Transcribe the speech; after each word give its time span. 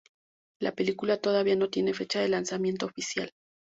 La 0.59 0.71
película 0.71 1.17
todavía 1.21 1.55
no 1.55 1.69
tiene 1.69 1.93
fecha 1.93 2.21
de 2.21 2.27
lanzamiento 2.29 2.87
oficial. 2.87 3.31